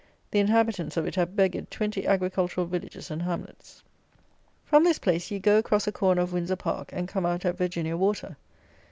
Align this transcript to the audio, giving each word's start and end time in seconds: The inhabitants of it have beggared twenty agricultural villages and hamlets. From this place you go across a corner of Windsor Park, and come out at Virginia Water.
The 0.31 0.39
inhabitants 0.39 0.97
of 0.97 1.05
it 1.05 1.13
have 1.13 1.35
beggared 1.35 1.69
twenty 1.69 2.07
agricultural 2.07 2.65
villages 2.65 3.11
and 3.11 3.21
hamlets. 3.21 3.83
From 4.65 4.83
this 4.83 4.97
place 4.97 5.29
you 5.29 5.37
go 5.37 5.59
across 5.59 5.85
a 5.85 5.91
corner 5.91 6.23
of 6.23 6.33
Windsor 6.33 6.55
Park, 6.55 6.89
and 6.91 7.07
come 7.07 7.23
out 7.23 7.45
at 7.45 7.55
Virginia 7.59 7.95
Water. 7.95 8.35